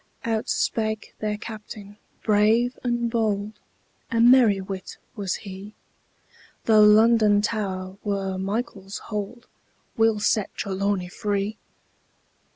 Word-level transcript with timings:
Out 0.25 0.49
spake 0.49 1.13
their 1.19 1.37
Captain 1.37 1.97
brave 2.23 2.75
and 2.83 3.11
bold: 3.11 3.59
A 4.09 4.19
merry 4.19 4.59
wight 4.59 4.97
was 5.15 5.35
he: 5.35 5.75
Though 6.65 6.81
London 6.81 7.43
Tower 7.43 7.97
were 8.03 8.39
Michael's 8.39 8.97
hold, 8.97 9.45
We'll 9.97 10.19
set 10.19 10.51
Trelawny 10.57 11.07
free! 11.07 11.59